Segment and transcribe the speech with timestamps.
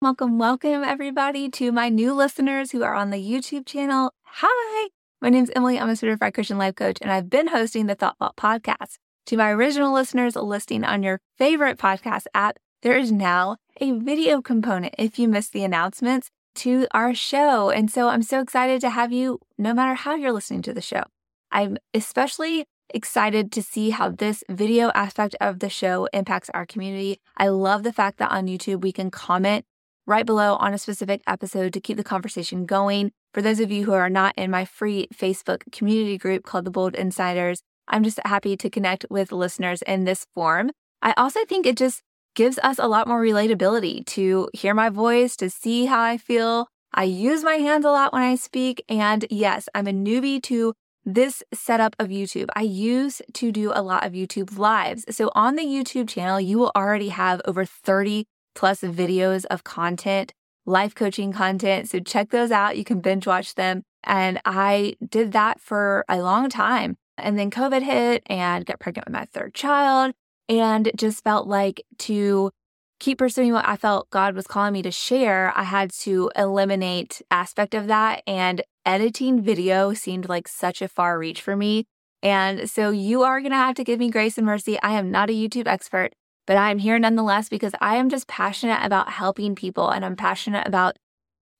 [0.00, 4.12] Welcome, welcome everybody to my new listeners who are on the YouTube channel.
[4.22, 4.88] Hi,
[5.20, 5.76] my name is Emily.
[5.76, 8.98] I'm a certified Christian life coach, and I've been hosting the Thought Vault podcast.
[9.26, 14.40] To my original listeners listening on your favorite podcast app, there is now a video
[14.40, 17.70] component if you missed the announcements to our show.
[17.70, 20.80] And so I'm so excited to have you no matter how you're listening to the
[20.80, 21.02] show.
[21.50, 27.18] I'm especially excited to see how this video aspect of the show impacts our community.
[27.36, 29.64] I love the fact that on YouTube we can comment
[30.08, 33.12] right below on a specific episode to keep the conversation going.
[33.34, 36.70] For those of you who are not in my free Facebook community group called the
[36.70, 40.70] Bold Insiders, I'm just happy to connect with listeners in this form.
[41.02, 42.02] I also think it just
[42.34, 46.68] gives us a lot more relatability to hear my voice, to see how I feel.
[46.94, 48.82] I use my hands a lot when I speak.
[48.88, 50.72] And yes, I'm a newbie to
[51.04, 52.46] this setup of YouTube.
[52.56, 55.04] I used to do a lot of YouTube lives.
[55.14, 58.24] So on the YouTube channel, you will already have over 30
[58.58, 60.34] plus videos of content,
[60.66, 61.88] life coaching content.
[61.88, 62.76] So check those out.
[62.76, 63.84] You can binge watch them.
[64.02, 66.96] And I did that for a long time.
[67.16, 70.12] And then COVID hit and got pregnant with my third child
[70.48, 72.50] and just felt like to
[72.98, 77.22] keep pursuing what I felt God was calling me to share, I had to eliminate
[77.30, 81.84] aspect of that and editing video seemed like such a far reach for me.
[82.24, 84.80] And so you are going to have to give me grace and mercy.
[84.82, 86.12] I am not a YouTube expert,
[86.48, 90.66] but I'm here nonetheless because I am just passionate about helping people and I'm passionate
[90.66, 90.96] about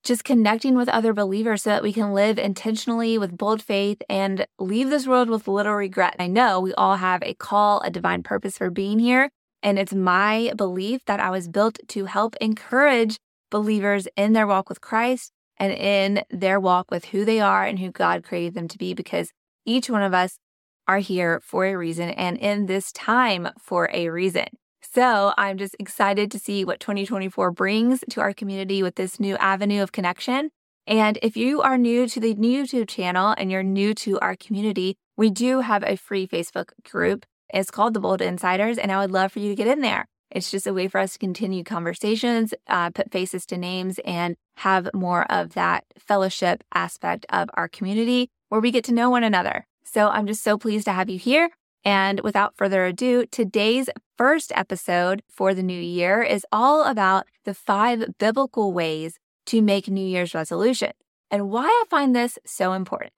[0.03, 4.47] just connecting with other believers so that we can live intentionally with bold faith and
[4.59, 6.17] leave this world with little regret.
[6.19, 9.29] I know we all have a call, a divine purpose for being here.
[9.63, 13.19] And it's my belief that I was built to help encourage
[13.51, 17.79] believers in their walk with Christ and in their walk with who they are and
[17.79, 19.33] who God created them to be, because
[19.67, 20.39] each one of us
[20.87, 24.47] are here for a reason and in this time for a reason.
[24.95, 29.37] So I'm just excited to see what 2024 brings to our community with this new
[29.37, 30.51] avenue of connection.
[30.87, 34.97] And if you are new to the YouTube channel and you're new to our community,
[35.17, 37.27] we do have a free Facebook group.
[37.53, 40.07] It's called the Bold Insiders, and I would love for you to get in there.
[40.31, 44.37] It's just a way for us to continue conversations, uh, put faces to names, and
[44.59, 49.25] have more of that fellowship aspect of our community where we get to know one
[49.25, 49.67] another.
[49.85, 51.51] So I'm just so pleased to have you here.
[51.89, 53.89] And without further ado, today's
[54.19, 59.89] first episode for the new year is all about the five biblical ways to make
[59.89, 60.93] New Year's resolution
[61.31, 63.15] and why I find this so important.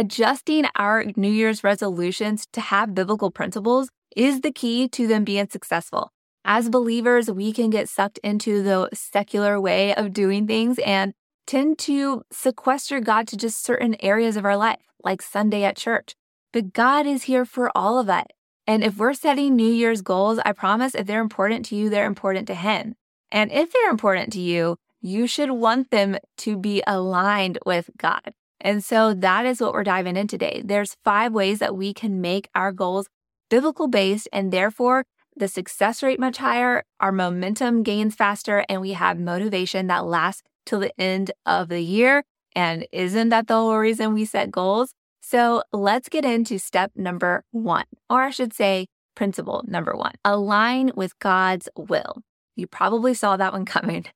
[0.00, 5.46] Adjusting our New Year's resolutions to have biblical principles is the key to them being
[5.50, 6.10] successful.
[6.42, 11.12] As believers, we can get sucked into the secular way of doing things and
[11.46, 16.14] tend to sequester God to just certain areas of our life, like Sunday at church.
[16.50, 18.32] But God is here for all of it.
[18.66, 22.06] And if we're setting New Year's goals, I promise if they're important to you, they're
[22.06, 22.94] important to Him.
[23.30, 28.32] And if they're important to you, you should want them to be aligned with God.
[28.60, 30.62] And so that is what we're diving in today.
[30.64, 33.08] There's five ways that we can make our goals
[33.48, 35.04] biblical based and therefore
[35.36, 40.42] the success rate much higher, our momentum gains faster, and we have motivation that lasts
[40.66, 42.24] till the end of the year.
[42.54, 44.92] And isn't that the whole reason we set goals?
[45.20, 50.92] So let's get into step number one, or I should say, principle number one align
[50.94, 52.22] with God's will.
[52.56, 54.06] You probably saw that one coming.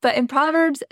[0.00, 0.82] But in Proverbs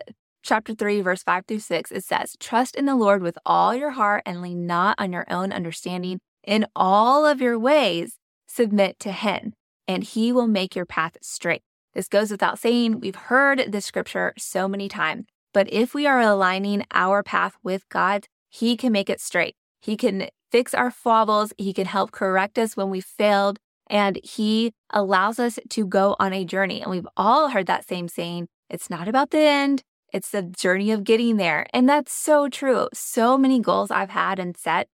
[0.42, 3.92] chapter 3, verse 5 through 6, it says, Trust in the Lord with all your
[3.92, 6.20] heart and lean not on your own understanding.
[6.44, 9.54] In all of your ways, submit to Him,
[9.86, 11.62] and He will make your path straight.
[11.94, 13.00] This goes without saying.
[13.00, 15.26] We've heard this scripture so many times.
[15.53, 19.54] But if we are aligning our path with God, He can make it straight.
[19.80, 21.53] He can fix our foibles.
[21.59, 23.59] He can help correct us when we failed.
[23.88, 26.80] And He allows us to go on a journey.
[26.80, 30.91] And we've all heard that same saying it's not about the end, it's the journey
[30.91, 31.66] of getting there.
[31.72, 32.88] And that's so true.
[32.92, 34.88] So many goals I've had and set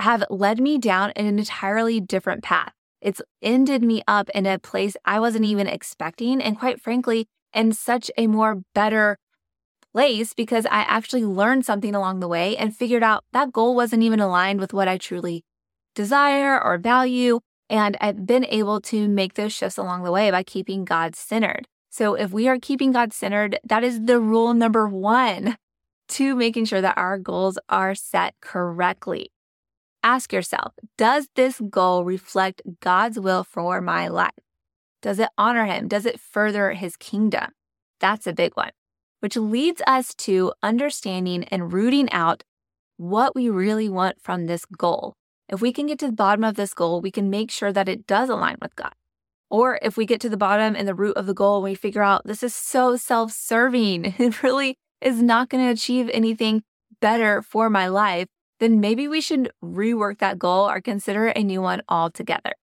[0.00, 2.72] have led me down an entirely different path.
[3.00, 6.40] It's ended me up in a place I wasn't even expecting.
[6.40, 9.18] And quite frankly, in such a more better
[9.92, 14.02] place because I actually learned something along the way and figured out that goal wasn't
[14.02, 15.44] even aligned with what I truly
[15.94, 17.40] desire or value.
[17.68, 21.68] And I've been able to make those shifts along the way by keeping God centered.
[21.92, 25.58] So if we are keeping God centered, that is the rule number one
[26.08, 29.30] to making sure that our goals are set correctly.
[30.02, 34.32] Ask yourself, does this goal reflect God's will for my life?
[35.02, 35.86] Does it honor him?
[35.86, 37.50] Does it further his kingdom?
[38.00, 38.70] That's a big one,
[39.20, 42.42] which leads us to understanding and rooting out
[42.96, 45.12] what we really want from this goal.
[45.46, 47.88] If we can get to the bottom of this goal, we can make sure that
[47.88, 48.94] it does align with God.
[49.52, 51.74] Or if we get to the bottom and the root of the goal and we
[51.74, 56.62] figure out this is so self serving, it really is not going to achieve anything
[57.00, 58.28] better for my life,
[58.60, 62.54] then maybe we should rework that goal or consider a new one altogether.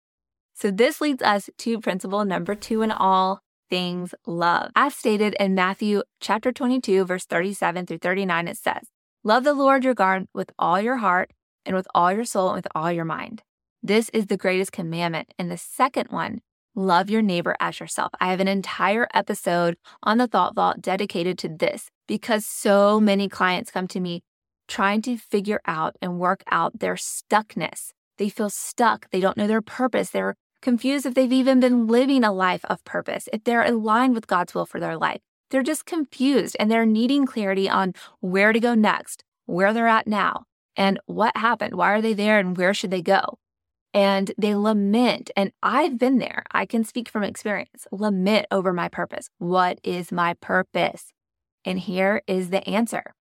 [0.55, 4.70] So this leads us to principle number two in all things love.
[4.75, 8.88] As stated in Matthew chapter 22, verse 37 through 39, it says,
[9.23, 11.32] Love the Lord your God with all your heart
[11.67, 13.43] and with all your soul and with all your mind.
[13.82, 15.35] This is the greatest commandment.
[15.38, 16.40] And the second one,
[16.78, 18.12] love your neighbor as yourself.
[18.20, 23.28] I have an entire episode on the Thought Vault dedicated to this because so many
[23.28, 24.22] clients come to me
[24.69, 27.90] trying to figure out and work out their stuckness.
[28.19, 29.10] They feel stuck.
[29.10, 30.10] They don't know their purpose.
[30.10, 34.26] They're confused if they've even been living a life of purpose, if they're aligned with
[34.26, 35.20] God's will for their life.
[35.50, 40.06] They're just confused and they're needing clarity on where to go next, where they're at
[40.06, 40.44] now,
[40.76, 41.75] and what happened.
[41.75, 43.38] Why are they there and where should they go?
[43.94, 45.31] And they lament.
[45.37, 46.44] And I've been there.
[46.52, 47.87] I can speak from experience.
[47.90, 49.31] Lament over my purpose.
[49.38, 51.12] What is my purpose?
[51.64, 53.14] And here is the answer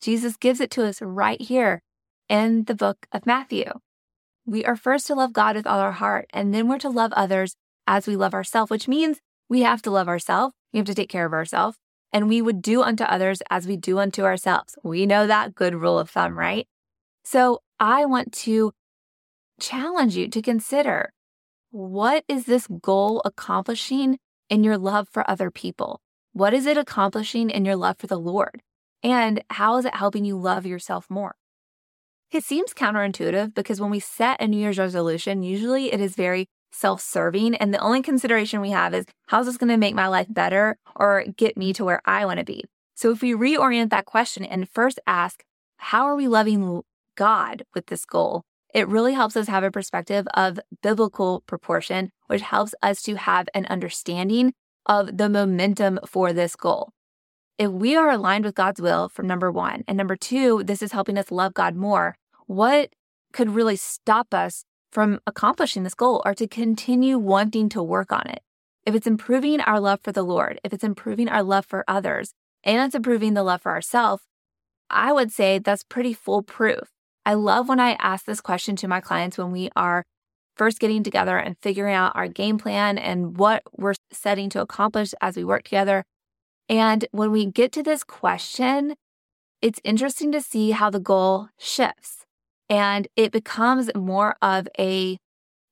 [0.00, 1.82] Jesus gives it to us right here
[2.28, 3.72] in the book of Matthew.
[4.46, 7.12] We are first to love God with all our heart, and then we're to love
[7.12, 7.56] others
[7.86, 9.18] as we love ourselves, which means
[9.48, 10.54] we have to love ourselves.
[10.72, 11.78] We have to take care of ourselves,
[12.12, 14.78] and we would do unto others as we do unto ourselves.
[14.84, 16.66] We know that good rule of thumb, right?
[17.24, 18.72] So I want to
[19.60, 21.12] challenge you to consider
[21.70, 24.18] what is this goal accomplishing
[24.48, 26.00] in your love for other people?
[26.32, 28.62] What is it accomplishing in your love for the Lord?
[29.02, 31.36] And how is it helping you love yourself more?
[32.30, 36.46] It seems counterintuitive because when we set a New Year's resolution, usually it is very
[36.72, 37.54] self serving.
[37.54, 40.76] And the only consideration we have is how's this going to make my life better
[40.94, 42.64] or get me to where I want to be?
[42.94, 45.44] So if we reorient that question and first ask,
[45.78, 46.82] how are we loving
[47.14, 48.42] God with this goal?
[48.78, 53.48] It really helps us have a perspective of biblical proportion, which helps us to have
[53.52, 54.52] an understanding
[54.86, 56.92] of the momentum for this goal.
[57.58, 60.92] If we are aligned with God's will from number one, and number two, this is
[60.92, 62.14] helping us love God more,
[62.46, 62.90] what
[63.32, 68.28] could really stop us from accomplishing this goal or to continue wanting to work on
[68.28, 68.42] it?
[68.86, 72.32] If it's improving our love for the Lord, if it's improving our love for others,
[72.62, 74.22] and it's improving the love for ourselves,
[74.88, 76.92] I would say that's pretty foolproof.
[77.28, 80.02] I love when I ask this question to my clients when we are
[80.56, 85.12] first getting together and figuring out our game plan and what we're setting to accomplish
[85.20, 86.04] as we work together.
[86.70, 88.94] And when we get to this question,
[89.60, 92.24] it's interesting to see how the goal shifts
[92.70, 95.18] and it becomes more of a,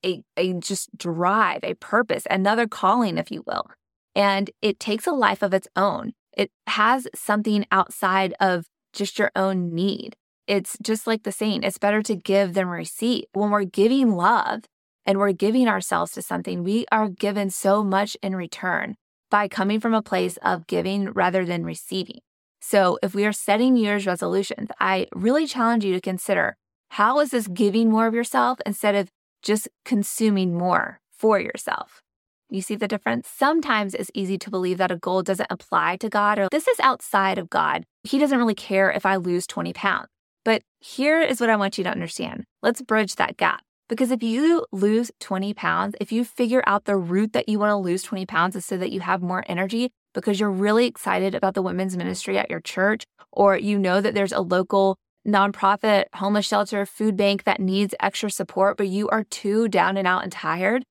[0.05, 3.71] a, a just drive, a purpose, another calling, if you will.
[4.15, 6.13] And it takes a life of its own.
[6.37, 10.17] It has something outside of just your own need.
[10.47, 13.25] It's just like the saying, it's better to give than receive.
[13.33, 14.65] When we're giving love
[15.05, 18.97] and we're giving ourselves to something, we are given so much in return
[19.31, 22.21] by coming from a place of giving rather than receiving.
[22.61, 26.57] So, if we are setting New Year's resolutions, I really challenge you to consider
[26.91, 29.11] how is this giving more of yourself instead of
[29.43, 32.03] just consuming more for yourself?
[32.49, 33.29] You see the difference?
[33.29, 36.79] Sometimes it's easy to believe that a goal doesn't apply to God or this is
[36.81, 37.85] outside of God.
[38.05, 40.09] He doesn't really care if I lose 20 pounds.
[40.47, 42.45] But here is what I want you to understand.
[42.63, 43.63] Let's bridge that gap.
[43.89, 47.71] Because if you lose 20 pounds, if you figure out the route that you want
[47.71, 51.35] to lose 20 pounds is so that you have more energy because you're really excited
[51.35, 56.05] about the women's ministry at your church, or you know that there's a local nonprofit
[56.15, 60.23] homeless shelter food bank that needs extra support, but you are too down and out
[60.23, 60.85] and tired,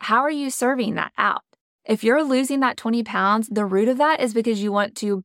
[0.00, 1.40] how are you serving that out?
[1.86, 5.22] If you're losing that 20 pounds, the root of that is because you want to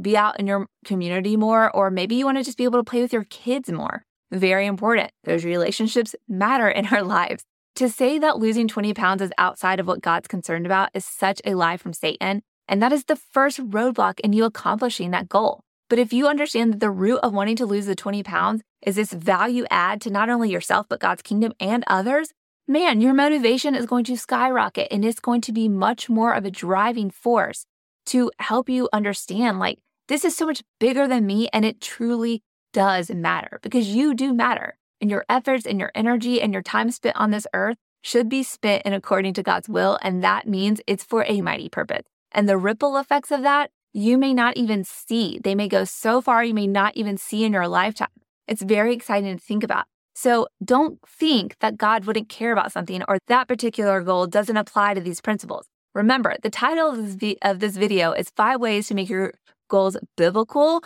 [0.00, 2.90] be out in your community more, or maybe you want to just be able to
[2.90, 4.04] play with your kids more.
[4.30, 5.10] Very important.
[5.24, 7.44] Those relationships matter in our lives.
[7.76, 11.42] To say that losing 20 pounds is outside of what God's concerned about is such
[11.44, 12.42] a lie from Satan.
[12.68, 15.60] And that is the first roadblock in you accomplishing that goal.
[15.88, 18.96] But if you understand that the root of wanting to lose the 20 pounds is
[18.96, 22.32] this value add to not only yourself, but God's kingdom and others,
[22.66, 26.44] man, your motivation is going to skyrocket and it's going to be much more of
[26.44, 27.66] a driving force
[28.06, 32.42] to help you understand like, this is so much bigger than me and it truly
[32.72, 34.76] does matter because you do matter.
[35.00, 38.42] And your efforts and your energy and your time spent on this earth should be
[38.42, 39.98] spent in according to God's will.
[40.00, 42.04] And that means it's for a mighty purpose.
[42.32, 45.40] And the ripple effects of that, you may not even see.
[45.42, 48.08] They may go so far you may not even see in your lifetime.
[48.46, 49.86] It's very exciting to think about.
[50.14, 54.94] So don't think that God wouldn't care about something or that particular goal doesn't apply
[54.94, 55.66] to these principles.
[55.94, 59.32] Remember, the title of this, video is five ways to make your
[59.68, 60.82] goals biblical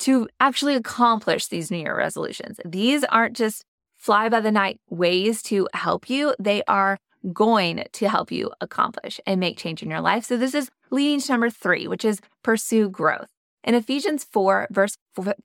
[0.00, 2.60] to actually accomplish these New Year resolutions.
[2.64, 3.64] These aren't just
[3.96, 6.98] fly by the night ways to help you, they are
[7.32, 10.24] going to help you accomplish and make change in your life.
[10.24, 13.26] So, this is leading to number three, which is pursue growth.
[13.64, 14.96] In Ephesians 4, verse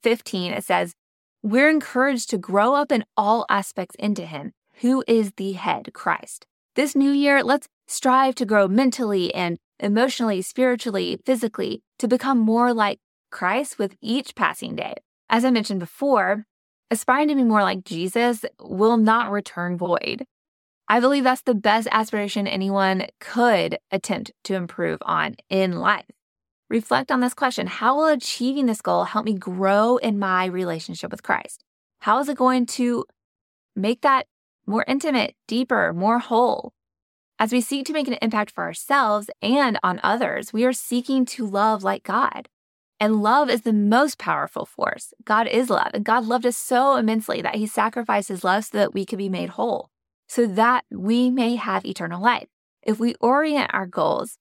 [0.04, 0.94] 15, it says,
[1.42, 6.46] We're encouraged to grow up in all aspects into Him, who is the head, Christ.
[6.76, 12.74] This new year, let's strive to grow mentally and emotionally, spiritually, physically, to become more
[12.74, 13.00] like
[13.32, 14.96] Christ with each passing day.
[15.30, 16.46] As I mentioned before,
[16.92, 20.26] aspiring to be more like Jesus will not return void.
[20.88, 26.06] I believe that's the best aspiration anyone could attempt to improve on in life.
[26.70, 31.12] Reflect on this question How will achieving this goal help me grow in my relationship
[31.12, 31.64] with Christ?
[32.00, 33.06] How is it going to
[33.76, 34.28] make that
[34.66, 36.74] more intimate, deeper, more whole?
[37.40, 41.26] As we seek to make an impact for ourselves and on others, we are seeking
[41.26, 42.48] to love like God.
[43.00, 45.14] And love is the most powerful force.
[45.26, 48.78] God is love, and God loved us so immensely that he sacrificed his love so
[48.78, 49.90] that we could be made whole,
[50.28, 52.48] so that we may have eternal life.
[52.82, 54.38] If we orient our goals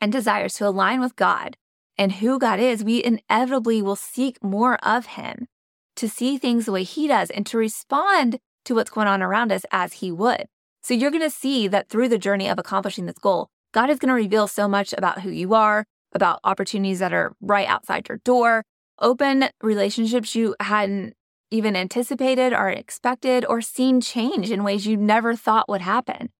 [0.00, 1.56] and desires to align with God
[1.96, 5.48] and who God is, we inevitably will seek more of him
[5.96, 9.50] to see things the way he does and to respond to what's going on around
[9.50, 10.46] us as he would.
[10.82, 13.98] So you're going to see that through the journey of accomplishing this goal, God is
[13.98, 18.08] going to reveal so much about who you are, about opportunities that are right outside
[18.08, 18.64] your door,
[19.00, 21.14] open relationships you hadn't
[21.50, 26.30] even anticipated or expected or seen change in ways you never thought would happen.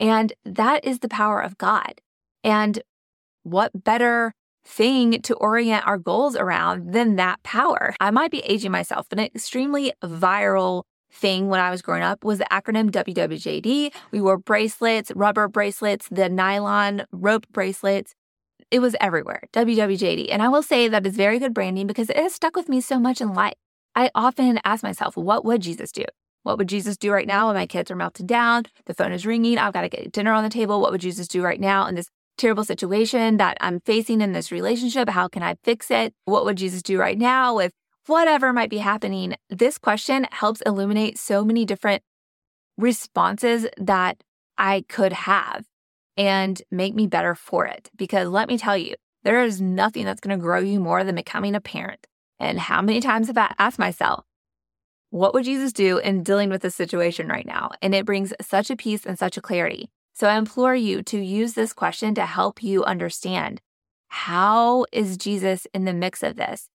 [0.00, 2.00] And that is the power of God.
[2.44, 2.82] And
[3.42, 7.94] what better thing to orient our goals around than that power?
[8.00, 10.84] I might be aging myself, but an extremely viral
[11.18, 13.92] thing when I was growing up was the acronym WWJD.
[14.10, 18.14] We wore bracelets, rubber bracelets, the nylon rope bracelets.
[18.70, 20.28] It was everywhere, WWJD.
[20.30, 22.80] And I will say that is very good branding because it has stuck with me
[22.80, 23.54] so much in life.
[23.94, 26.04] I often ask myself, what would Jesus do?
[26.42, 28.64] What would Jesus do right now when my kids are melted down?
[28.86, 29.58] The phone is ringing.
[29.58, 30.80] I've got to get dinner on the table.
[30.80, 34.52] What would Jesus do right now in this terrible situation that I'm facing in this
[34.52, 35.08] relationship?
[35.08, 36.14] How can I fix it?
[36.26, 37.72] What would Jesus do right now if
[38.08, 42.02] whatever might be happening, this question helps illuminate so many different
[42.76, 44.22] responses that
[44.56, 45.66] I could have
[46.16, 47.90] and make me better for it.
[47.96, 51.14] Because let me tell you, there is nothing that's going to grow you more than
[51.14, 52.06] becoming a parent.
[52.38, 54.24] And how many times have I asked myself,
[55.10, 57.70] what would Jesus do in dealing with this situation right now?
[57.80, 59.88] And it brings such a peace and such a clarity.
[60.14, 63.60] So I implore you to use this question to help you understand
[64.08, 66.68] how is Jesus in the mix of this?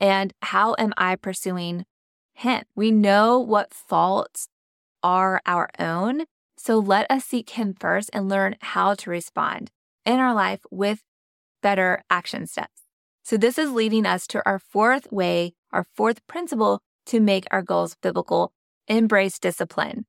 [0.00, 1.84] And how am I pursuing
[2.32, 2.62] Him?
[2.74, 4.48] We know what faults
[5.02, 6.24] are our own.
[6.56, 9.70] So let us seek Him first and learn how to respond
[10.04, 11.02] in our life with
[11.62, 12.82] better action steps.
[13.22, 17.62] So, this is leading us to our fourth way, our fourth principle to make our
[17.62, 18.52] goals biblical
[18.88, 20.06] embrace discipline.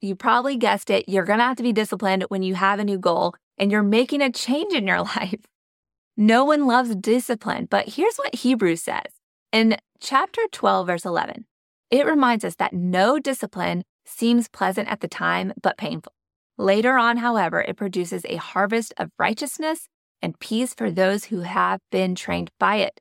[0.00, 1.08] You probably guessed it.
[1.08, 4.20] You're to have to be disciplined when you have a new goal and you're making
[4.22, 5.40] a change in your life.
[6.16, 9.12] No one loves discipline, but here's what Hebrews says
[9.52, 11.44] in chapter 12, verse 11.
[11.90, 16.14] It reminds us that no discipline seems pleasant at the time, but painful.
[16.56, 19.88] Later on, however, it produces a harvest of righteousness
[20.22, 22.98] and peace for those who have been trained by it.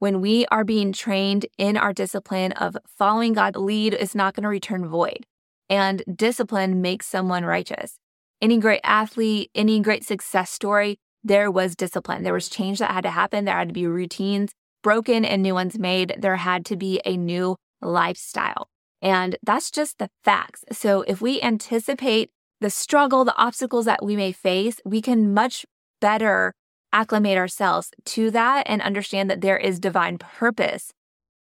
[0.00, 4.42] When we are being trained in our discipline of following God's lead, is not going
[4.42, 5.24] to return void.
[5.70, 8.00] And discipline makes someone righteous.
[8.42, 12.22] Any great athlete, any great success story there was discipline.
[12.22, 13.44] There was change that had to happen.
[13.44, 14.52] There had to be routines
[14.82, 16.14] broken and new ones made.
[16.16, 18.68] There had to be a new lifestyle.
[19.02, 20.64] And that's just the facts.
[20.70, 22.30] So if we anticipate
[22.60, 25.66] the struggle, the obstacles that we may face, we can much
[26.00, 26.54] better
[26.92, 30.92] acclimate ourselves to that and understand that there is divine purpose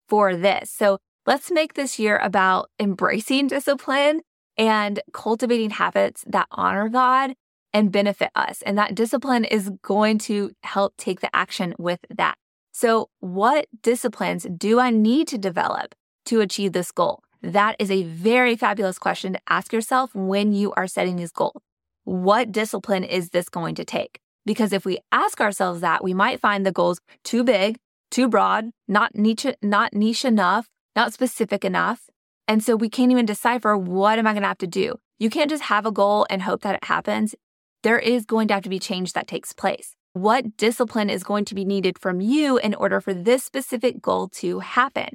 [0.08, 0.70] for this.
[0.70, 4.22] So let's make this year about embracing discipline
[4.56, 7.34] and cultivating habits that honor God
[7.74, 8.62] and benefit us.
[8.62, 12.36] And that discipline is going to help take the action with that.
[12.72, 15.94] So, what disciplines do I need to develop
[16.26, 17.22] to achieve this goal?
[17.42, 21.60] That is a very fabulous question to ask yourself when you are setting these goals.
[22.04, 24.18] What discipline is this going to take?
[24.46, 27.76] Because if we ask ourselves that, we might find the goals too big,
[28.10, 32.08] too broad, not niche, not niche enough, not specific enough.
[32.46, 34.96] And so we can't even decipher what am I going to have to do?
[35.18, 37.34] You can't just have a goal and hope that it happens
[37.84, 39.94] there is going to have to be change that takes place.
[40.14, 44.28] What discipline is going to be needed from you in order for this specific goal
[44.40, 45.10] to happen?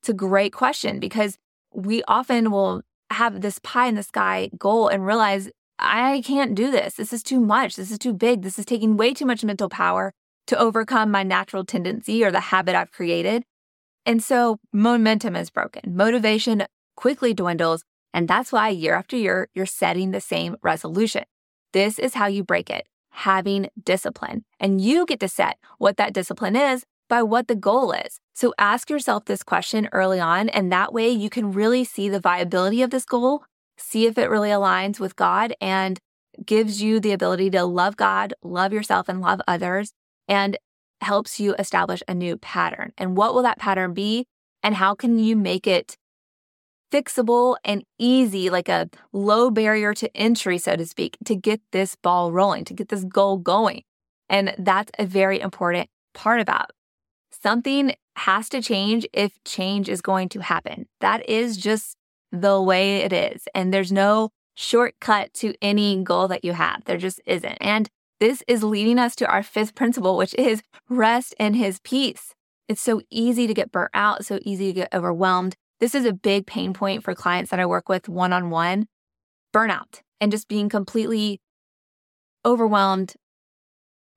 [0.00, 1.36] It's a great question because
[1.72, 6.70] we often will have this pie in the sky goal and realize I can't do
[6.70, 6.94] this.
[6.94, 7.76] This is too much.
[7.76, 8.42] This is too big.
[8.42, 10.12] This is taking way too much mental power
[10.46, 13.44] to overcome my natural tendency or the habit I've created.
[14.06, 15.94] And so momentum is broken.
[15.94, 16.64] Motivation
[16.96, 17.84] quickly dwindles.
[18.14, 21.24] And that's why year after year, you're setting the same resolution.
[21.74, 24.44] This is how you break it having discipline.
[24.58, 28.18] And you get to set what that discipline is by what the goal is.
[28.32, 32.20] So ask yourself this question early on, and that way you can really see the
[32.20, 33.44] viability of this goal,
[33.76, 35.98] see if it really aligns with God and
[36.44, 39.92] gives you the ability to love God, love yourself, and love others,
[40.26, 40.56] and
[41.00, 42.92] helps you establish a new pattern.
[42.98, 44.26] And what will that pattern be?
[44.62, 45.96] And how can you make it
[46.94, 51.96] fixable and easy, like a low barrier to entry, so to speak, to get this
[51.96, 53.82] ball rolling, to get this goal going?
[54.28, 56.70] And that's a very important part about.
[57.32, 60.86] Something has to change if change is going to happen.
[61.00, 61.96] That is just
[62.30, 63.48] the way it is.
[63.54, 66.84] And there's no shortcut to any goal that you have.
[66.84, 67.58] There just isn't.
[67.60, 67.88] And
[68.20, 72.34] this is leading us to our fifth principle, which is rest in his peace.
[72.68, 75.56] It's so easy to get burnt out, so easy to get overwhelmed.
[75.80, 78.86] This is a big pain point for clients that I work with one on one
[79.52, 81.40] burnout and just being completely
[82.44, 83.14] overwhelmed,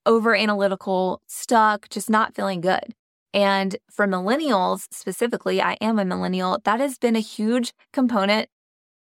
[0.06, 2.94] over analytical, stuck, just not feeling good.
[3.34, 8.50] And for millennials specifically, I am a millennial, that has been a huge component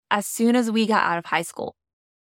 [0.10, 1.76] as soon as we got out of high school.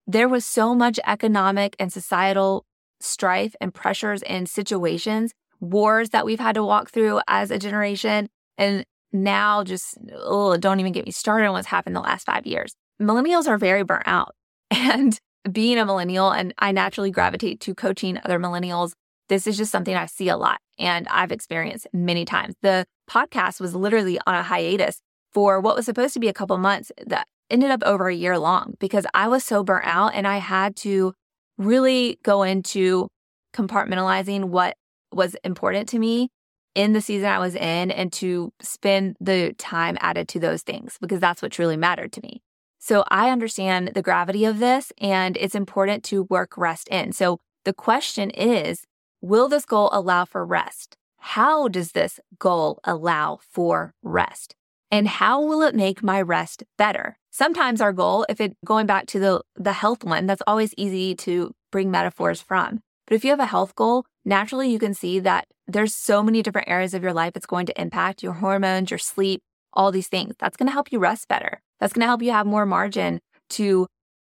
[0.07, 2.65] There was so much economic and societal
[2.99, 8.29] strife and pressures and situations, wars that we've had to walk through as a generation.
[8.57, 8.85] And
[9.23, 12.75] now just, oh, don't even get me started on what's happened the last five years.
[13.01, 14.35] Millennials are very burnt out.
[14.71, 15.19] And
[15.51, 18.93] being a millennial, and I naturally gravitate to coaching other millennials,
[19.29, 22.55] this is just something I see a lot and I've experienced many times.
[22.61, 25.01] The podcast was literally on a hiatus
[25.33, 28.37] for what was supposed to be a couple months that ended up over a year
[28.37, 31.13] long because I was so burnt out and I had to
[31.57, 33.07] really go into
[33.53, 34.75] compartmentalizing what
[35.11, 36.29] was important to me
[36.75, 40.97] in the season I was in and to spend the time added to those things
[41.01, 42.41] because that's what truly mattered to me.
[42.77, 47.13] So I understand the gravity of this and it's important to work rest in.
[47.13, 48.85] So the question is
[49.21, 50.97] Will this goal allow for rest?
[51.17, 54.53] How does this goal allow for rest?
[54.91, 57.17] And how will it make my rest better?
[57.31, 61.15] Sometimes our goal, if it going back to the, the health one, that's always easy
[61.15, 62.81] to bring metaphors from.
[63.07, 66.41] But if you have a health goal, naturally you can see that there's so many
[66.41, 69.41] different areas of your life it's going to impact your hormones, your sleep,
[69.73, 70.35] all these things.
[70.39, 71.61] That's going to help you rest better.
[71.79, 73.19] That's going to help you have more margin
[73.51, 73.87] to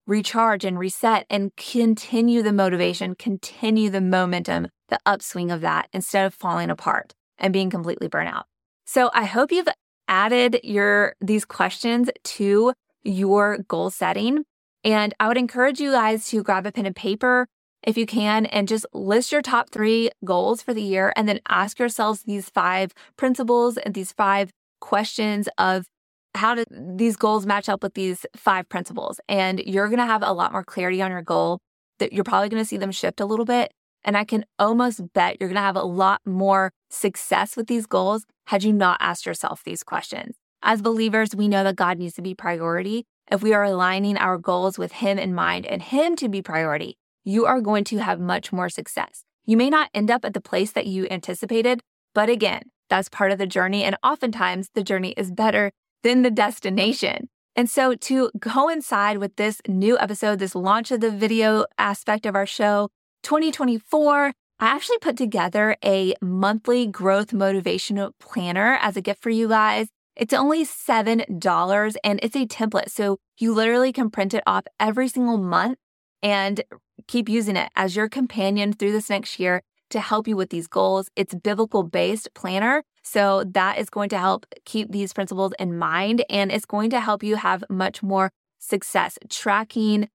[0.06, 6.26] recharge and reset and continue the motivation, continue the momentum, the upswing of that instead
[6.26, 8.46] of falling apart and being completely burnt out.
[8.84, 9.68] So I hope you've
[10.08, 12.72] added your these questions to
[13.04, 14.44] your goal setting.
[14.82, 17.46] And I would encourage you guys to grab a pen and paper
[17.82, 21.40] if you can and just list your top three goals for the year and then
[21.48, 25.86] ask yourselves these five principles and these five questions of
[26.34, 29.20] how do these goals match up with these five principles?
[29.28, 31.58] And you're going to have a lot more clarity on your goal
[31.98, 33.72] that you're probably going to see them shift a little bit.
[34.04, 37.86] And I can almost bet you're going to have a lot more success with these
[37.86, 40.36] goals had you not asked yourself these questions.
[40.62, 43.04] As believers, we know that God needs to be priority.
[43.30, 46.96] If we are aligning our goals with Him in mind and Him to be priority,
[47.24, 49.24] you are going to have much more success.
[49.44, 51.80] You may not end up at the place that you anticipated,
[52.14, 53.84] but again, that's part of the journey.
[53.84, 57.28] And oftentimes the journey is better than the destination.
[57.56, 62.36] And so, to coincide with this new episode, this launch of the video aspect of
[62.36, 62.88] our show,
[63.24, 69.48] 2024, I actually put together a monthly growth motivation planner as a gift for you
[69.48, 69.88] guys.
[70.16, 72.90] It's only $7 and it's a template.
[72.90, 75.78] So you literally can print it off every single month
[76.22, 76.62] and
[77.06, 80.66] keep using it as your companion through this next year to help you with these
[80.66, 81.10] goals.
[81.16, 82.82] It's biblical based planner.
[83.02, 87.00] So that is going to help keep these principles in mind and it's going to
[87.00, 90.08] help you have much more success tracking,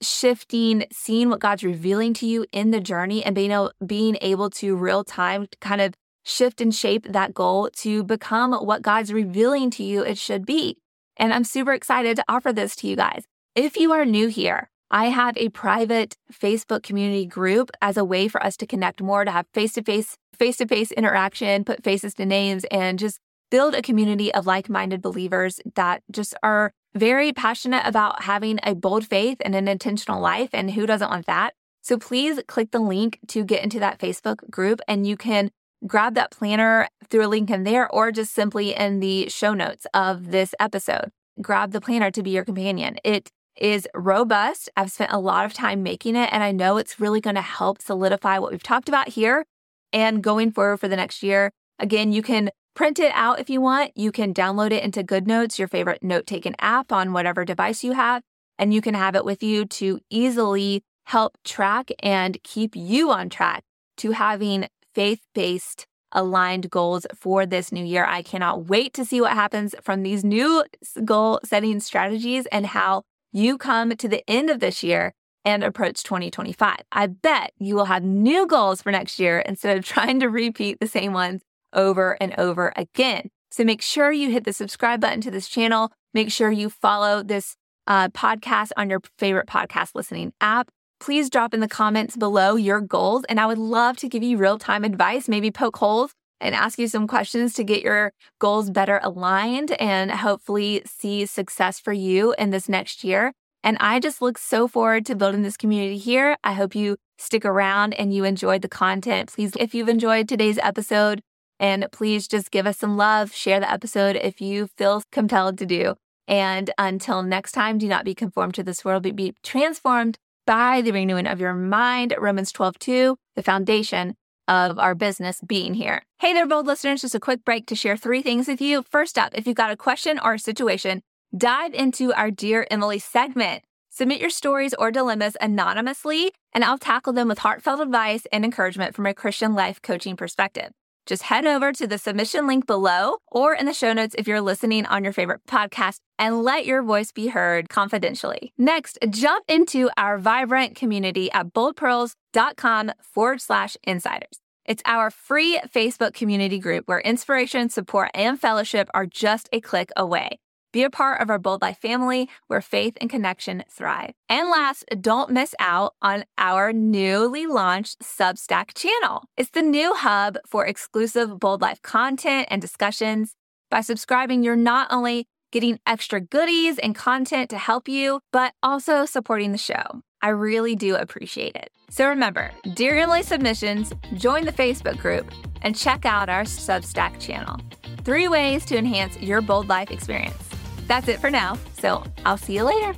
[0.00, 4.48] shifting, seeing what God's revealing to you in the journey and being able, being able
[4.50, 9.70] to real time kind of shift and shape that goal to become what God's revealing
[9.70, 10.78] to you it should be.
[11.16, 13.24] And I'm super excited to offer this to you guys.
[13.54, 18.26] If you are new here, I have a private Facebook community group as a way
[18.26, 21.84] for us to connect more, to have face to face, face to face interaction, put
[21.84, 26.72] faces to names, and just build a community of like minded believers that just are
[26.94, 30.50] very passionate about having a bold faith and an intentional life.
[30.52, 31.54] And who doesn't want that?
[31.82, 35.50] So please click the link to get into that Facebook group, and you can
[35.86, 39.86] grab that planner through a link in there or just simply in the show notes
[39.94, 41.10] of this episode.
[41.40, 42.98] Grab the planner to be your companion.
[43.04, 44.68] It is robust.
[44.76, 47.42] I've spent a lot of time making it, and I know it's really going to
[47.42, 49.44] help solidify what we've talked about here
[49.92, 51.52] and going forward for the next year.
[51.78, 53.92] Again, you can print it out if you want.
[53.96, 57.92] You can download it into GoodNotes, your favorite note taking app on whatever device you
[57.92, 58.22] have,
[58.58, 63.28] and you can have it with you to easily help track and keep you on
[63.28, 63.64] track
[63.96, 68.04] to having faith based aligned goals for this new year.
[68.04, 70.64] I cannot wait to see what happens from these new
[71.04, 75.14] goal setting strategies and how you come to the end of this year
[75.44, 76.76] and approach 2025.
[76.92, 80.80] I bet you will have new goals for next year instead of trying to repeat
[80.80, 83.30] the same ones over and over again.
[83.50, 85.92] So make sure you hit the subscribe button to this channel.
[86.14, 90.70] Make sure you follow this uh, podcast on your favorite podcast listening app.
[91.00, 94.36] Please drop in the comments below your goals, and I would love to give you
[94.36, 98.70] real time advice, maybe poke holes and ask you some questions to get your goals
[98.70, 103.32] better aligned and hopefully see success for you in this next year.
[103.62, 106.36] And I just look so forward to building this community here.
[106.42, 109.32] I hope you stick around and you enjoyed the content.
[109.34, 111.20] Please, if you've enjoyed today's episode,
[111.58, 115.66] and please just give us some love, share the episode if you feel compelled to
[115.66, 115.94] do.
[116.26, 120.80] And until next time, do not be conformed to this world, but be transformed by
[120.80, 122.14] the renewing of your mind.
[122.18, 124.14] Romans 12, 2, the foundation
[124.48, 126.02] of our business being here.
[126.18, 127.02] Hey there, bold listeners.
[127.02, 128.82] Just a quick break to share three things with you.
[128.82, 131.02] First up, if you've got a question or a situation,
[131.36, 133.62] dive into our Dear Emily segment.
[133.90, 138.94] Submit your stories or dilemmas anonymously, and I'll tackle them with heartfelt advice and encouragement
[138.94, 140.70] from a Christian life coaching perspective.
[141.10, 144.40] Just head over to the submission link below or in the show notes if you're
[144.40, 148.52] listening on your favorite podcast and let your voice be heard confidentially.
[148.56, 154.38] Next, jump into our vibrant community at boldpearls.com forward slash insiders.
[154.64, 159.90] It's our free Facebook community group where inspiration, support, and fellowship are just a click
[159.96, 160.38] away.
[160.72, 164.12] Be a part of our Bold Life family where faith and connection thrive.
[164.28, 169.24] And last, don't miss out on our newly launched Substack channel.
[169.36, 173.34] It's the new hub for exclusive Bold Life content and discussions.
[173.68, 179.04] By subscribing, you're not only getting extra goodies and content to help you, but also
[179.06, 180.02] supporting the show.
[180.22, 181.70] I really do appreciate it.
[181.88, 187.56] So remember, Dear Emily submissions, join the Facebook group, and check out our Substack channel.
[188.04, 190.49] Three ways to enhance your bold life experience.
[190.90, 192.96] That's it for now, so I'll see you later.